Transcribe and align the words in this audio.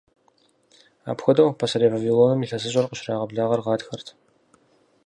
Апхуэдэу, 1.11 1.57
Пасэрей 1.59 1.91
Вавилоным 1.93 2.43
ИлъэсыщӀэр 2.45 2.85
къыщрагъэблагъэр 2.89 3.61
гъатхэрт. 3.65 4.07